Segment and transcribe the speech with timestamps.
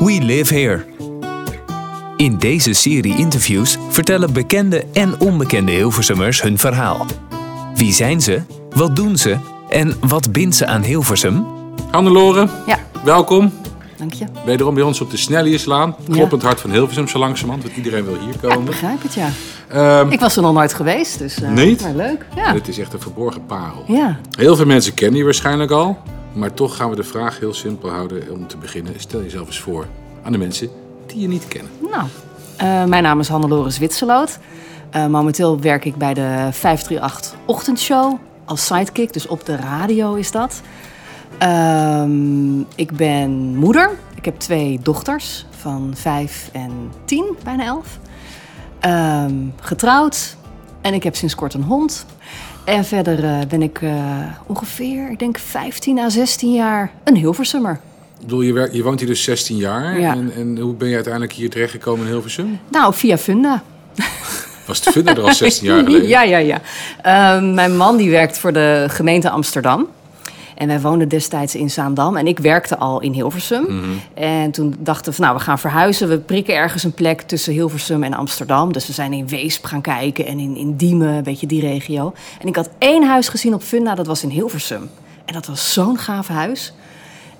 [0.00, 0.84] We Live Here.
[2.16, 7.06] In deze serie interviews vertellen bekende en onbekende Hilversummers hun verhaal.
[7.74, 8.40] Wie zijn ze?
[8.74, 9.36] Wat doen ze?
[9.68, 11.46] En wat bindt ze aan Hilversum?
[11.90, 13.52] Hannelore, Ja, welkom.
[13.96, 14.24] dank je.
[14.44, 15.96] Wederom bij ons op de Snellierslaan.
[16.10, 18.64] Kloppend hart van Hilversum zo langzamerhand, want iedereen wil hier Ja, ik komen.
[18.64, 19.28] begrijp het, ja.
[19.68, 21.42] Ehm, Ik was er nog nooit geweest, dus...
[21.42, 21.80] eh, Niet?
[21.82, 22.52] Maar leuk, ja.
[22.52, 23.84] Dit is echt een verborgen parel.
[23.86, 25.98] Ja, Heel veel mensen kennen je waarschijnlijk al.
[26.36, 28.92] Maar toch gaan we de vraag heel simpel houden om te beginnen.
[28.96, 29.86] Stel jezelf eens voor
[30.22, 30.68] aan de mensen
[31.06, 31.72] die je niet kennen.
[31.90, 32.08] nou.
[32.56, 34.38] eh, mijn naam is Hannelore Zwitserloot.
[34.90, 40.30] Eh, momenteel werk ik bij de 538 Ochtendshow als sidekick, dus op de radio is
[40.30, 40.60] dat.
[41.38, 43.90] Ehm, ik ben moeder.
[44.14, 46.70] Ik heb twee dochters van vijf en
[47.04, 47.98] tien, bijna elf.
[48.80, 50.36] Ehm, getrouwd
[50.80, 52.06] en ik heb sinds kort een hond.
[52.66, 53.92] En verder eh, ben ik eh,
[54.46, 57.72] ongeveer, ik denk 15 à 16 jaar een Hilversummer.
[58.18, 60.00] Ik bedoel, je, werkt- je woont hier dus 16 jaar.
[60.00, 60.12] Ja.
[60.12, 62.58] En, en hoe ben je uiteindelijk hier terechtgekomen in Hilversum?
[62.70, 63.62] Nou, via Funda.
[64.66, 66.08] Was het vinden er al 16 jaar geleden?
[66.08, 66.60] Ja, ja, ja.
[67.02, 69.86] Ehm, mijn man die werkt voor de gemeente Amsterdam.
[70.56, 72.16] En wij woonden destijds in Zaandam.
[72.16, 73.62] En ik werkte al in Hilversum.
[73.62, 73.84] Mhm.
[74.14, 76.08] En toen dachten we, van, nou, we gaan verhuizen.
[76.08, 78.72] We prikken ergens een plek tussen Hilversum en Amsterdam.
[78.72, 82.12] Dus we zijn in Weesp gaan kijken en in, in Diemen, een beetje die regio.
[82.40, 84.90] En ik had één huis gezien op Funda, dat was in Hilversum.
[85.24, 86.72] En dat was zo'n gaaf huis.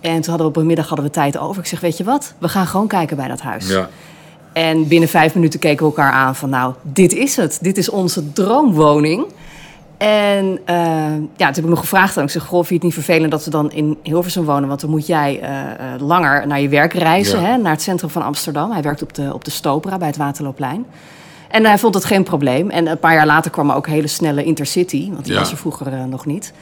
[0.00, 1.62] En toen hadden we op een middag hadden we tijd over.
[1.62, 2.34] Ik zeg, weet je wat?
[2.38, 3.68] We gaan gewoon kijken bij dat huis.
[3.68, 3.88] Ja.
[4.52, 7.58] En binnen vijf minuten keken we elkaar aan van nou, dit is het.
[7.60, 9.26] Dit is onze droomwoning.
[9.98, 10.76] En eh,
[11.36, 12.24] ja, toen heb ik nog gevraagd aan.
[12.24, 14.68] Ik zeg, goh, vind je het niet vervelend dat we dan in Hilversum wonen?
[14.68, 17.46] Want dan moet jij eh, eh, langer naar je werk reizen, Ja.
[17.46, 18.70] hè, naar het centrum van Amsterdam.
[18.70, 20.86] Hij werkt op de, op de Stopera bij het Waterloopplein.
[21.48, 22.70] En hij vond het geen probleem.
[22.70, 25.38] En een paar jaar later kwam er ook hele snelle Intercity, want die Ja.
[25.38, 26.52] was er vroeger nog niet.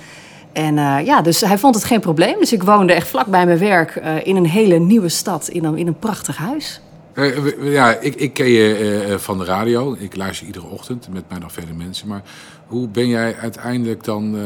[0.52, 2.38] En ja, dus hij vond het geen probleem.
[2.38, 5.76] Dus ik woonde echt vlak bij mijn werk in een hele nieuwe stad, in een,
[5.76, 6.80] in een prachtig huis.
[7.14, 9.96] Eh, ja, ik, ik ken je eh, eh, van de radio.
[9.98, 12.08] Ik luister iedere ochtend met mij nog vele mensen.
[12.08, 12.22] Maar
[12.66, 14.36] hoe ben jij uiteindelijk dan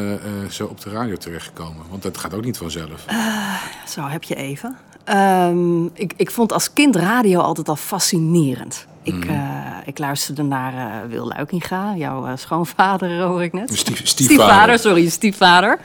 [0.50, 1.82] zo op de radio terechtgekomen?
[1.90, 3.04] Want dat gaat ook niet vanzelf.
[3.88, 4.76] Zo, heb je even.
[5.04, 8.86] Ehm, ik, ik vond als kind radio altijd al fascinerend.
[9.02, 9.32] Ik, Mhm.
[9.84, 13.78] ik luisterde naar Wil Luikinga, jouw schoonvader, hoor ik net.
[13.78, 14.78] Stief, stiefvader.
[14.78, 15.78] sorry, je stiefvader.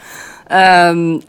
[0.47, 1.19] Ehm,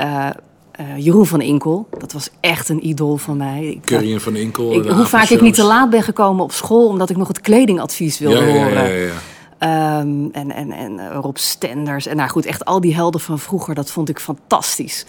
[0.76, 3.64] eh, eh, Jeroen van Inkel, dat was echt een idool van mij.
[3.66, 4.72] Ik, Curry en Van Inkel.
[4.72, 6.88] ik- hoe vaak ik niet te laat ben gekomen op school...
[6.88, 8.72] omdat ik nog het kledingadvies wilde ja, horen.
[8.72, 9.12] ja, ja, ja.
[9.58, 12.06] Ehm, en, en, en eh, Rob Stenders.
[12.06, 15.06] En nou goed, echt al die helden van vroeger, dat vond ik fantastisch.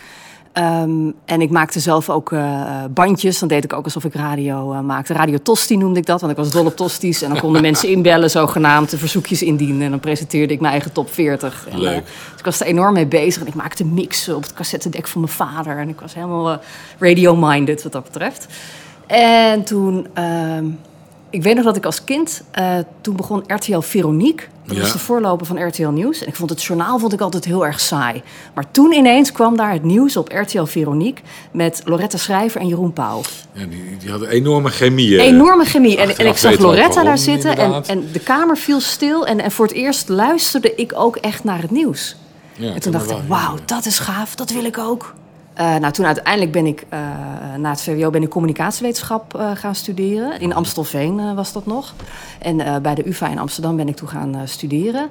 [0.55, 3.39] Ehm, en ik maakte zelf ook eh, bandjes.
[3.39, 5.13] Dan deed ik ook alsof ik radio eh, maakte.
[5.13, 7.21] Radio Tosti noemde ik dat, want ik was dol op tosties.
[7.21, 9.81] En dan konden mensen inbellen, zogenaamd, de verzoekjes indienen.
[9.81, 11.67] En dan presenteerde ik mijn eigen top 40.
[11.71, 11.97] En, Leuk.
[11.97, 13.41] eh, dus ik was er enorm mee bezig.
[13.41, 15.77] En ik maakte mixen op het cassettedek van mijn vader.
[15.77, 16.57] En ik was helemaal eh,
[16.99, 18.47] radio-minded wat dat betreft.
[19.07, 20.07] En toen...
[21.29, 24.45] ik weet nog dat ik als kind, eh, toen begon RTL Veronique.
[24.65, 24.81] Dat Ja.
[24.81, 26.21] was de voorloper van RTL Nieuws.
[26.21, 28.21] En ik vond het journaal vond ik altijd heel erg saai.
[28.53, 31.23] Maar toen ineens kwam daar het nieuws op RTL Veronique...
[31.51, 33.21] met Loretta Schrijver en Jeroen Pauw.
[33.51, 35.17] Ja, die, die hadden enorme chemie.
[35.19, 35.25] eh.
[35.25, 35.97] Enorme chemie.
[35.97, 39.25] En, en ik zag Loretta daar zitten en, en de kamer viel stil.
[39.25, 42.15] En, en voor het eerst luisterde ik ook echt naar het nieuws.
[42.57, 45.13] Ja, En toen dacht ik, wauw, dat is gaaf, dat wil ik ook.
[45.55, 46.99] Eh, nou, toen uiteindelijk ben ik eh,
[47.57, 50.39] na het VWO ben ik communicatiewetenschap eh, gaan studeren.
[50.39, 51.93] In Amstelveen was dat nog.
[52.39, 55.09] En bij de UvA in Amsterdam ben ik toen gaan studeren.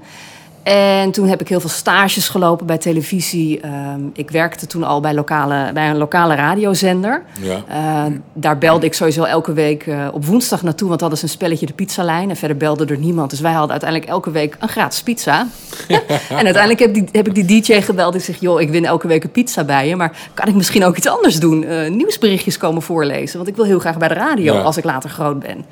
[0.65, 3.61] En toen heb ik heel veel stages gelopen bij televisie.
[3.61, 7.23] Ehm, ik werkte toen al bij, lokale, bij een lokale radiozender.
[7.41, 7.63] Ja.
[7.69, 11.31] Eh, daar belde ik sowieso elke week eh, op woensdag naartoe, want hadden ze een
[11.31, 12.31] spelletje de pizzalijn.
[12.31, 13.31] En verder belde er niemand.
[13.31, 15.47] Dus wij hadden uiteindelijk elke week een gratis pizza.
[16.29, 18.15] en uiteindelijk heb, die, heb ik die DJ gebeld.
[18.15, 19.97] Ik zeg, joh, ik win elke week een pizza bij je.
[19.97, 21.65] Maar kan ik misschien ook iets anders doen?
[21.65, 23.37] Eh, nieuwsberichtjes komen voorlezen.
[23.37, 24.61] Want ik wil heel graag bij de radio Ja.
[24.61, 25.65] als ik later groot ben.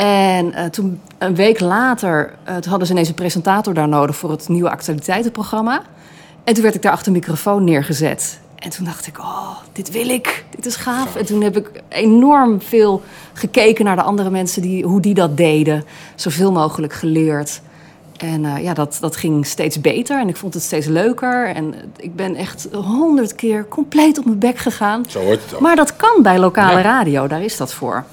[0.00, 4.16] En eh, toen, een week later, eh, toen hadden ze ineens een presentator daar nodig
[4.16, 5.82] voor het nieuwe actualiteitenprogramma.
[6.44, 8.40] En toen werd ik daar achter een microfoon neergezet.
[8.54, 11.16] En toen dacht ik, oh, dit wil ik, dit is gaaf.
[11.16, 13.02] En toen heb ik enorm veel
[13.32, 15.84] gekeken naar de andere mensen, die, hoe die dat deden.
[16.14, 17.60] Zoveel mogelijk geleerd.
[18.16, 21.46] En eh, ja, dat, dat ging steeds beter en ik vond het steeds leuker.
[21.54, 25.04] En ik ben echt honderd keer compleet op mijn bek gegaan.
[25.08, 25.60] Zo hoort het ook.
[25.60, 26.82] Maar dat kan bij lokale Ja.
[26.82, 28.04] radio, daar is dat voor.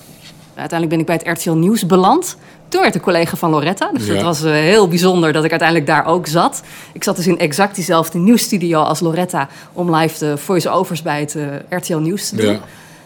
[0.57, 2.37] Uiteindelijk ben ik bij het RTL Nieuws beland.
[2.67, 3.89] Toen werd ik collega van Loretta.
[3.93, 4.13] Dus Ja.
[4.13, 6.61] dat was eh, heel bijzonder dat ik uiteindelijk daar ook zat.
[6.93, 9.47] Ik zat dus in exact diezelfde nieuwsstudio als Loretta...
[9.73, 12.51] om live de voice-overs bij het eh, RTL Nieuws te doen.
[12.51, 12.59] Ja.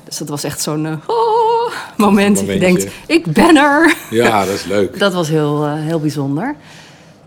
[0.04, 3.96] Dus dat was echt zo'n eh, oh, moment dat je denkt, ik ben er.
[4.10, 5.00] Ja, dat is leuk.
[5.00, 6.56] Dat was heel, heel bijzonder.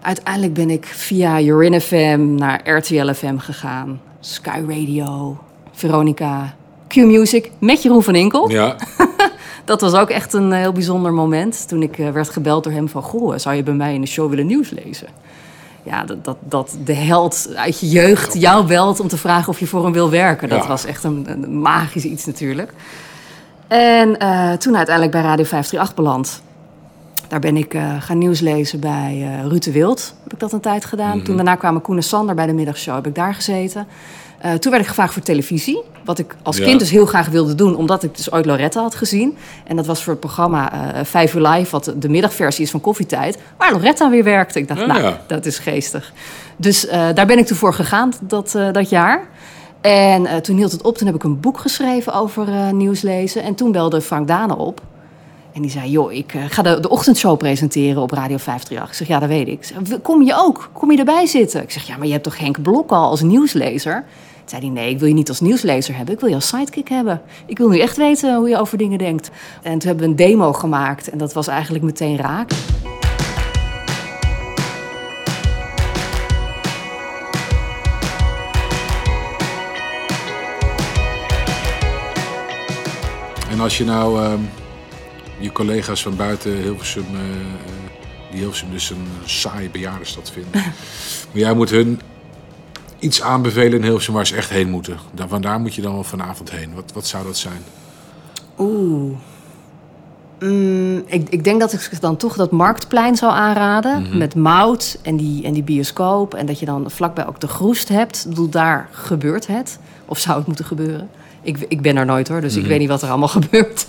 [0.03, 4.01] Uiteindelijk ben ik via Urin FM naar RTL FM gegaan.
[4.21, 5.39] Sky Radio,
[5.73, 6.55] Veronica,
[6.89, 8.51] Q-Music met Jeroen van Inkel.
[8.51, 8.77] Ja,
[9.65, 11.69] Dat was ook echt een heel bijzonder moment.
[11.69, 13.03] Toen ik eh, werd gebeld door hem van...
[13.03, 15.07] Goh, zou je bij mij in de show willen nieuws lezen?
[15.83, 19.59] Ja, dat, dat, dat de held uit je jeugd jou belt om te vragen of
[19.59, 20.49] je voor hem wil werken.
[20.49, 20.69] Dat Ja.
[20.69, 22.73] was echt een, een magisch iets natuurlijk.
[23.69, 26.43] En eh, toen uiteindelijk bij Radio 538 beland.
[27.29, 30.15] Daar ben ik eh, gaan nieuws lezen bij eh Ruud de Wild.
[30.23, 31.23] Heb ik dat een tijd gedaan.
[31.23, 32.95] Toen daarna kwamen Koen en Sander bij de middagshow.
[32.95, 33.87] Heb ik daar gezeten.
[34.39, 35.83] Eh, toen werd ik gevraagd voor televisie.
[36.05, 36.65] Wat ik als Ja.
[36.65, 37.77] kind dus heel graag wilde doen.
[37.77, 39.37] Omdat ik dus ooit Loretta had gezien.
[39.67, 40.73] En dat was voor het programma
[41.05, 41.71] 5 uur live.
[41.71, 43.39] Wat de middagversie is van Koffietijd.
[43.57, 44.59] Waar Loretta weer werkte.
[44.59, 45.21] Ik dacht, Ja, nou, ja.
[45.27, 46.13] dat is geestig.
[46.57, 49.23] Dus daar ben ik toen voor gegaan dat, dat jaar.
[49.81, 50.97] En toen hield het op.
[50.99, 53.43] Toen heb ik een boek geschreven over eh, nieuws lezen.
[53.43, 54.81] En toen belde Frank Dane op.
[55.55, 58.89] En die zei, joh, ik eh, ga de, ochtendshow presenteren op Radio 538.
[58.89, 59.73] Ik zeg, ja, dat weet ik.
[60.03, 60.71] Kom je ook?
[60.73, 61.63] Kom je erbij zitten?
[61.63, 63.95] Ik zeg, ja, maar je hebt toch Henk Blok al als nieuwslezer?
[63.95, 66.15] Toen zei hij, nee, ik wil je niet als nieuwslezer hebben.
[66.15, 67.23] Ik wil je als sidekick hebben.
[67.47, 69.31] Ik wil nu echt weten hoe je over dingen denkt.
[69.63, 71.11] En toen hebben we een demo gemaakt.
[71.11, 72.51] En dat was eigenlijk meteen raak.
[83.55, 84.41] en als je nou ehm,
[85.39, 87.21] je collega's van buiten Hilversum, eh,
[88.31, 90.53] die Hilversum dus een saaie bejaardenstad vinden.
[91.31, 92.01] maar jij moet hun
[92.99, 94.99] iets aanbevelen in Hilversum waar ze echt heen moeten.
[95.13, 96.75] Dan, van daar moet je dan wel vanavond heen.
[96.75, 97.63] Wat, wat zou dat zijn?
[98.59, 99.17] Oeh.
[100.41, 104.19] Mm, ik, ik denk dat ik dan toch dat marktplein zou aanraden.
[104.19, 106.35] Met mout en die, en die bioscoop.
[106.35, 108.23] En dat je dan vlakbij ook de groest hebt.
[108.25, 109.79] Ik bedoel, daar gebeurt het.
[110.05, 111.11] Of zou het moeten gebeuren?
[111.45, 113.87] Ik, ik ben er nooit hoor, dus ik weet niet wat er allemaal gebeurt.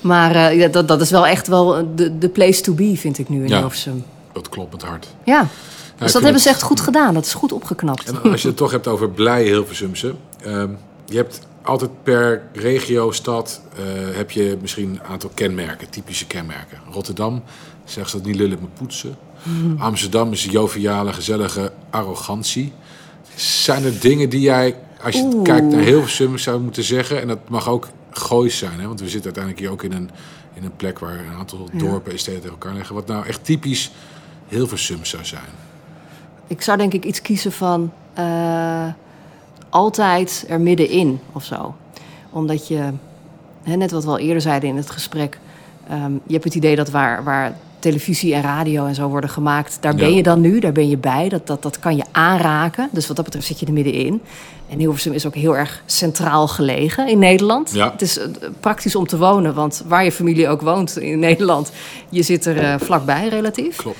[0.00, 3.28] maar ja, dat, dat is wel echt wel de, de place to be, vind ik
[3.28, 3.58] nu in Ja.
[3.58, 4.04] Hilversum.
[4.32, 5.06] Dat klopt met hart.
[5.24, 5.46] Ja,
[5.98, 7.14] dus dat hebben ze echt goed gedaan.
[7.14, 8.04] Dat is goed opgeknapt.
[8.22, 10.14] En als je het toch hebt over blij Hilversumse.
[10.44, 10.68] ehm,
[11.06, 13.82] je hebt altijd per regio, stad, eh,
[14.16, 16.78] heb je misschien een aantal kenmerken, typische kenmerken.
[16.92, 17.42] Rotterdam,
[17.84, 19.16] zeggen ze dat niet lullen, maar poetsen.
[19.78, 22.72] Amsterdam is joviale, gezellige arrogantie.
[23.34, 25.42] Zijn er dingen die jij, als je Oeh.
[25.42, 27.20] kijkt naar Hilversum, zou moeten zeggen...
[27.20, 28.86] en dat mag ook goois zijn, hè?
[28.86, 30.10] want we zitten uiteindelijk hier ook in een,
[30.54, 30.98] in een plek...
[30.98, 32.94] waar een aantal dorpen en steden tegen elkaar liggen.
[32.94, 33.90] Wat nou echt typisch
[34.48, 35.50] Hilversum zou zijn.
[36.46, 38.86] Ik zou denk ik iets kiezen van eh,
[39.68, 41.74] altijd er middenin of zo.
[42.30, 42.92] Omdat je,
[43.62, 45.38] hè, net wat we al eerder zeiden in het gesprek,
[45.88, 49.78] ehm, je hebt het idee dat waar, waar televisie en radio en zo worden gemaakt,
[49.80, 50.16] daar ben Ja.
[50.16, 51.28] je dan nu, daar ben je bij.
[51.28, 52.88] Dat, dat, dat kan je aanraken.
[52.92, 54.22] Dus wat dat betreft zit je er middenin.
[54.68, 57.72] En Hilversum is ook heel erg centraal gelegen in Nederland.
[57.72, 57.90] Ja.
[57.92, 58.26] Het is eh,
[58.60, 61.72] praktisch om te wonen, want waar je familie ook woont in Nederland,
[62.08, 63.76] je zit er eh, vlakbij relatief.
[63.76, 63.98] Klopt.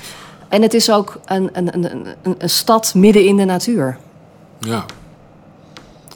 [0.48, 1.84] En het is ook een, een, een,
[2.22, 3.98] een, een stad midden in de natuur.
[4.60, 4.84] Ja.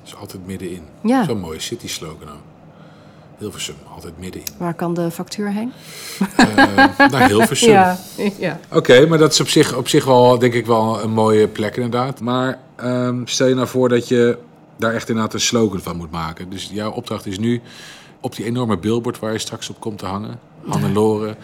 [0.03, 0.83] Dus altijd middenin.
[1.03, 1.25] Ja.
[1.25, 2.43] Zo'n mooie city slogan ook.
[3.43, 4.49] Hilversum, altijd middenin.
[4.59, 5.73] Waar kan de factuur heen?
[6.37, 7.71] Eh naar Hilversum.
[8.39, 8.61] ja.
[8.73, 11.77] Oké, maar dat is op zich, op zich wel, denk ik, wel een mooie plek
[11.77, 12.21] inderdaad.
[12.21, 14.39] Maar ehm, stel je nou voor dat je
[14.77, 16.51] daar echt inderdaad een slogan van moet maken.
[16.51, 17.61] Dus jouw opdracht is nu
[18.21, 20.39] op die enorme billboard waar je straks op komt te hangen.
[20.69, 21.37] Hannelore,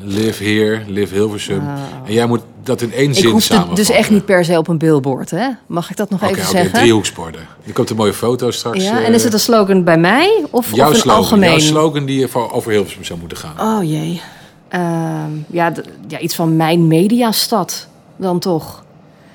[0.00, 1.62] live here, live Hilversum.
[2.06, 3.74] En jij moet dat in één Ik zin samenvatten.
[3.74, 5.48] dus echt niet per se op een billboard, hè?
[5.66, 6.72] Mag ik dat nog Oké, even oké, zeggen?
[6.78, 7.40] driehoeksborden.
[7.66, 8.84] Er komt een mooie foto straks.
[8.84, 11.50] ja, eh, en is het een slogan bij mij of, jouw of een slogan, algemeen?
[11.50, 13.76] Jouw slogan die je over Hilversum zou moeten gaan.
[13.78, 14.20] Oh jee.
[14.68, 15.72] Ehm, ja,
[16.08, 18.84] ja, iets van mijn mediastad dan toch.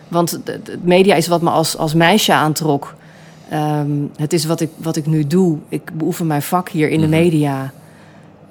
[0.07, 2.93] Want het media is wat me als, als meisje aantrok.
[3.49, 5.57] Ehm, het is wat ik, wat ik nu doe.
[5.69, 7.15] Ik beoefen mijn vak hier in de Mhm.
[7.15, 7.73] media.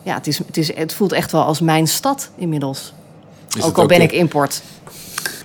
[0.03, 2.93] Ja, het, is, het, is, het voelt echt wel als mijn stad inmiddels.
[3.57, 4.63] Is ook al ben ik import.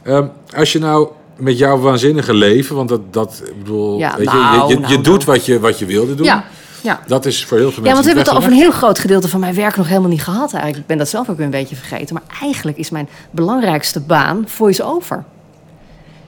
[0.04, 4.30] Ehm, als je nou met jouw waanzinnige leven, want dat, dat ik bedoel, Ja, weet
[4.32, 5.02] je, nou, je, je, nou, je nou.
[5.04, 6.26] doet wat je, wat je wilde doen.
[6.26, 6.46] Ja,
[6.82, 7.00] ja.
[7.08, 9.00] Dat is voor heel veel Ja, mensen want we hebben het over een heel groot
[9.00, 10.78] gedeelte van mijn werk nog helemaal niet gehad eigenlijk.
[10.82, 12.14] Ik ben dat zelf ook weer een beetje vergeten.
[12.14, 15.24] Maar eigenlijk is mijn belangrijkste baan voice-over.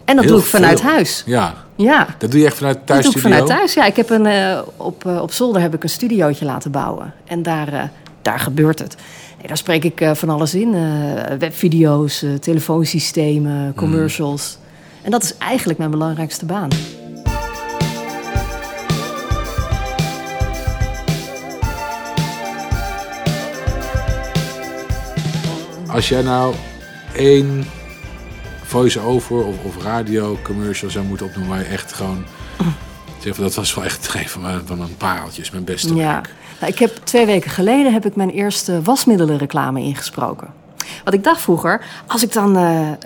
[0.05, 0.89] En dat Heel doe ik vanuit veel.
[0.89, 1.24] huis.
[1.25, 3.74] Ja, Ja, dat doe je echt vanuit dat doe ik vanuit thuis.
[3.74, 7.13] Ja, ik heb een, eh, op, eh, op zolder heb ik een studiootje laten bouwen.
[7.25, 7.83] En daar, eh,
[8.29, 8.95] daar gebeurt het.
[9.38, 10.74] Nee, daar spreek ik eh, van alles in.
[10.74, 14.57] eh, webvideo's, eh, telefoonsystemen, commercials.
[15.01, 16.69] En dat is eigenlijk mijn belangrijkste baan.
[25.88, 26.55] Als jij nou
[27.15, 27.65] één
[28.63, 31.55] voice-over of, of radio commercial zou moeten opnoemen...
[31.55, 32.25] waar je echt gewoon...
[33.19, 36.11] Zeg, dat was wel echt een van van mijn pareltjes, mijn beste Ja.
[36.13, 36.33] werk.
[36.59, 40.47] Nou, ik heb twee weken geleden heb ik mijn eerste wasmiddelenreclame ingesproken.
[41.03, 42.63] Want ik dacht vroeger, als ik dan, eh,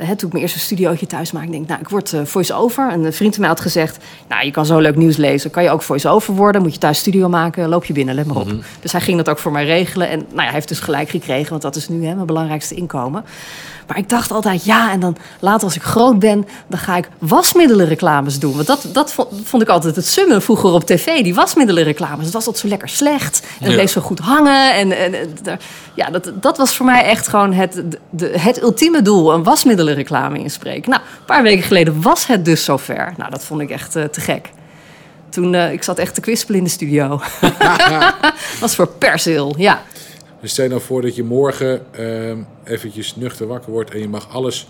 [0.08, 2.92] hè, toen ik mijn eerste studiootje thuis maakte, denk ik, nou, ik word eh, voice-over.
[2.92, 3.98] En een vriend van mij had gezegd,
[4.28, 5.50] nou, je kan zo leuk nieuws lezen.
[5.52, 6.62] Kan je ook voice-over worden?
[6.62, 7.70] Moet je thuis studio maken?
[7.70, 8.52] Loop je binnen, let maar op.
[8.80, 10.10] Dus hij ging dat ook voor mij regelen.
[10.10, 12.76] En nou ja, hij heeft dus gelijk gekregen, want dat is nu hè, mijn belangrijkste
[12.76, 13.26] inkomen.
[13.88, 17.10] Maar ik dacht altijd, ja, en dan later als ik groot ben, dan ga ik
[17.18, 18.54] wasmiddelenreclames doen.
[18.56, 22.26] Want dat, dat vond, vond ik altijd het summen vroeger op tv, die wasmiddelenreclames.
[22.26, 23.74] Het was altijd zo lekker slecht en het Ja.
[23.76, 24.74] bleef zo goed hangen.
[24.76, 25.30] En, en,
[25.96, 30.40] ja, dat, dat was voor mij echt gewoon het, de, het ultieme doel, een wasmiddelenreclame
[30.40, 30.90] inspreken.
[30.90, 33.14] Nou, een paar weken geleden was het dus zover.
[33.18, 34.50] Nou, dat vond ik echt eh, te gek.
[35.30, 37.22] Toen, eh, ik zat echt te kwispelen in de studio.
[38.62, 39.84] was voor persil, ja.
[40.42, 44.08] Dus stel je nou voor dat je morgen ehm, eventjes nuchter wakker wordt en je
[44.08, 44.68] mag alles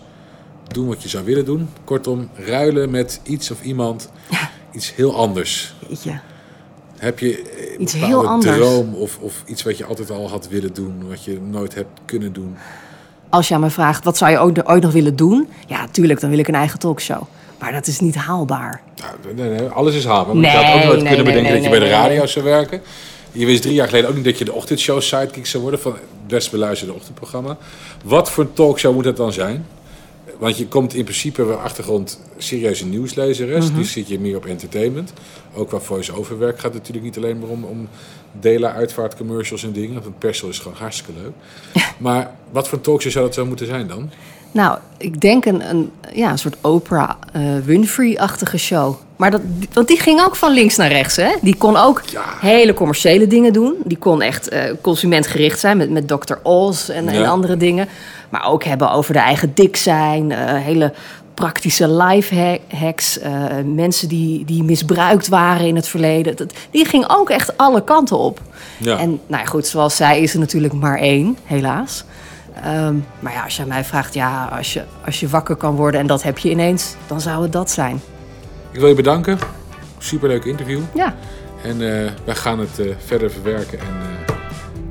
[0.67, 1.69] doen wat je zou willen doen.
[1.83, 4.11] Kortom, ruilen met iets of iemand.
[4.71, 5.73] Iets heel anders.
[5.87, 6.19] Jeetje.
[6.97, 8.57] Heb je eh, een Iets heel anders.
[8.57, 11.99] droom of, of iets wat je altijd al had willen doen, wat je nooit hebt
[12.05, 12.55] kunnen doen?
[13.33, 15.47] Als je aan me vraagt, wat zou je ooit, ooit nog willen doen?
[15.67, 17.21] Ja, tuurlijk, dan wil ik een eigen talkshow.
[17.59, 18.81] Maar dat is niet haalbaar.
[18.95, 20.35] Nou, nee, nee, alles is haalbaar.
[20.35, 22.45] Maar Nee, je had ook nooit nee, kunnen bedenken dat je bij de radio zou
[22.45, 22.81] werken.
[23.31, 25.91] Je wist drie jaar geleden ook niet dat je de ochtendshow sidekick zou worden van
[25.91, 27.57] het best beluisterde ochtendprogramma.
[28.03, 29.65] Wat voor een talkshow moet dat dan zijn?
[30.37, 33.67] Want je komt in principe wel achtergrond serieuze nieuwslezeres.
[33.67, 33.77] Mhm.
[33.77, 35.13] Nu zit je meer op entertainment.
[35.55, 37.87] Ook qua voice-over werk gaat het natuurlijk niet alleen maar om, om
[38.39, 40.03] delen, uitvaartcommercials en dingen.
[40.03, 41.33] Want persel is gewoon hartstikke leuk.
[41.97, 44.09] Maar wat voor talkshow zou dat zo moeten zijn dan?
[44.51, 48.95] Nou, ik denk een, een, ja, een soort Oprah eh, Winfrey-achtige show.
[49.15, 49.41] Maar dat,
[49.73, 51.29] want die ging ook van links naar rechts, hè?
[51.41, 52.23] Die kon ook Ja.
[52.39, 53.75] hele commerciële dingen doen.
[53.83, 56.33] Die kon echt eh, consumentgericht zijn met, met Dr.
[56.43, 57.87] Oz en, andere dingen.
[58.33, 60.31] Maar ook hebben over de eigen dik zijn.
[60.31, 60.93] eh, hele
[61.33, 63.19] praktische life hacks.
[63.19, 63.31] eh,
[63.65, 66.35] mensen die, die misbruikt waren in het verleden.
[66.35, 68.39] Dat, die ging ook echt alle kanten op.
[68.77, 68.97] Ja.
[68.97, 72.03] En nou ja, goed, zoals zij is er natuurlijk maar één, helaas.
[72.63, 75.99] Ehm, maar ja, als je mij vraagt, ja, als je, als je wakker kan worden
[75.99, 78.01] en dat heb je ineens, dan zou het dat zijn.
[78.71, 79.37] Ik wil je bedanken.
[79.97, 80.79] Superleuk interview.
[80.93, 81.15] Ja,
[81.63, 81.71] En
[82.05, 83.79] eh, wij gaan het verder verwerken.
[83.79, 84.12] En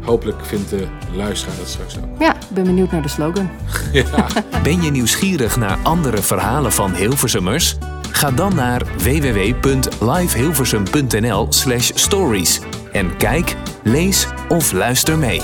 [0.05, 2.05] hopelijk vindt de luisteraar dat straks ook.
[2.19, 3.51] ja, ik ben benieuwd naar de slogan.
[3.93, 4.27] ja.
[4.63, 7.77] Ben je nieuwsgierig naar andere verhalen van Hilversummers?
[8.11, 12.61] Ga dan naar www.livehilversum.nl slash stories
[12.93, 15.41] en kijk, lees of luister mee.